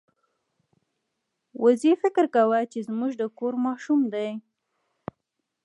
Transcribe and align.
وزې 1.63 1.93
فکر 2.01 2.25
کاوه 2.35 2.59
چې 2.71 2.79
زموږ 2.87 3.11
د 3.21 3.23
کور 3.37 3.53
ماشوم 3.65 3.99
دی. 4.13 4.29